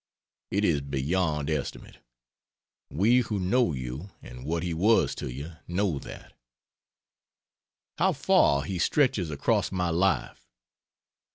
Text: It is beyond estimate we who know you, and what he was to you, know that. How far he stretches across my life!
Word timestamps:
It 0.49 0.65
is 0.65 0.81
beyond 0.81 1.47
estimate 1.47 1.99
we 2.89 3.19
who 3.19 3.39
know 3.39 3.71
you, 3.71 4.09
and 4.23 4.43
what 4.45 4.63
he 4.63 4.73
was 4.73 5.13
to 5.13 5.29
you, 5.31 5.57
know 5.67 5.99
that. 5.99 6.33
How 7.99 8.11
far 8.11 8.63
he 8.63 8.79
stretches 8.79 9.29
across 9.29 9.71
my 9.71 9.91
life! 9.91 10.49